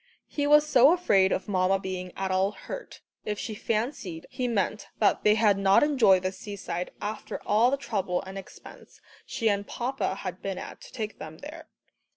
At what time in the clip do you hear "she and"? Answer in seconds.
9.27-9.67